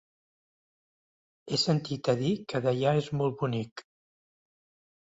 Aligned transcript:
He 1.51 1.59
sentit 1.65 2.09
a 2.15 2.17
dir 2.23 2.33
que 2.53 2.63
Deià 2.65 2.99
és 3.05 3.13
molt 3.21 3.41
bonic. 3.45 3.87